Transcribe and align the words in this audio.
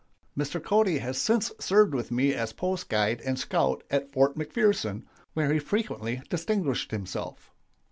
"Mr. 0.35 0.59
Cody 0.63 0.97
has 0.97 1.19
since 1.21 1.51
served 1.59 1.93
with 1.93 2.09
me 2.09 2.33
as 2.33 2.53
post 2.53 2.89
guide 2.89 3.21
and 3.21 3.37
scout 3.37 3.83
at 3.91 4.11
Fort 4.11 4.35
McPherson, 4.35 5.03
where 5.35 5.53
he 5.53 5.59
frequently 5.59 6.23
distinguished 6.27 6.89
himself. 6.89 7.51